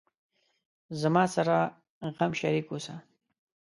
[1.01, 1.57] زما سره
[2.17, 2.95] غم شریک اوسه